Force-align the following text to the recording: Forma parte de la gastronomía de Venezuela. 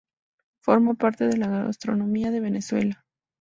Forma 0.63 0.95
parte 0.95 1.27
de 1.27 1.37
la 1.37 1.45
gastronomía 1.65 2.31
de 2.31 2.39
Venezuela. 2.39 3.05